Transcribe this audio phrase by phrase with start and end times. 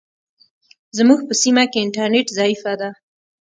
[0.97, 2.89] زموږ په سیمه کې انټرنیټ ضعیفه ده.